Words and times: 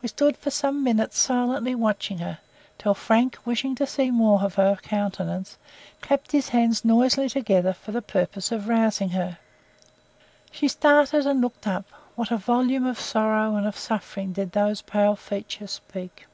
We 0.00 0.08
stood 0.08 0.38
for 0.38 0.50
some 0.50 0.82
minutes 0.82 1.18
silently 1.18 1.74
watching 1.74 2.16
her, 2.20 2.38
till 2.78 2.94
Frank, 2.94 3.36
wishing 3.44 3.74
to 3.74 3.86
see 3.86 4.10
more 4.10 4.40
of 4.40 4.54
her 4.54 4.76
countenance, 4.76 5.58
clapped 6.00 6.32
his 6.32 6.48
hands 6.48 6.82
noisily 6.82 7.28
together 7.28 7.74
for 7.74 7.92
the 7.92 8.00
purpose 8.00 8.52
of 8.52 8.68
rousing 8.68 9.10
her. 9.10 9.36
She 10.50 10.66
started, 10.66 11.26
and 11.26 11.42
looked 11.42 11.66
up. 11.66 11.84
What 12.14 12.30
a 12.30 12.38
volume 12.38 12.86
of 12.86 12.98
sorrow 12.98 13.54
and 13.56 13.66
of 13.66 13.76
suffering 13.76 14.32
did 14.32 14.52
those 14.52 14.80
pale 14.80 15.14
features 15.14 15.72
speak! 15.72 16.24